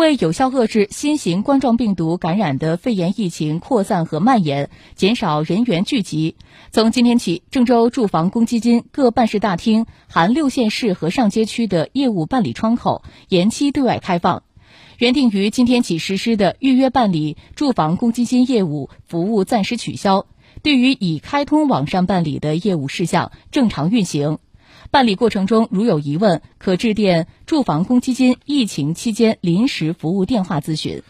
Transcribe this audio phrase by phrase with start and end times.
[0.00, 6.36] 为有效遏制新型冠状病毒感染的肺炎疫情扩散和蔓延，减少人员聚集，
[6.72, 14.42] 从今天起，郑州住房公积金各办事大厅含六县市和上街区的业务办理窗口延期对外开放。
[14.96, 20.24] 原定于今天起实施的预约办理住房公积金业务服务暂时取消，
[20.62, 24.38] 对于已开通网上办理的业务事项正常运行。
[24.90, 31.02] 办理过程中如有疑问，可致电住房公积金疫情期间临时服务电话咨询。